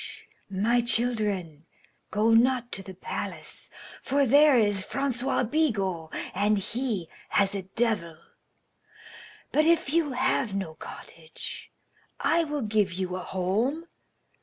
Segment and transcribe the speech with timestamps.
[0.49, 1.67] My children,
[2.09, 3.69] go not to the palace,
[4.01, 8.17] for there is Francois Bigot, and he has a devil.
[9.51, 11.71] But if you have no cottage,
[12.19, 13.85] I will give you a home.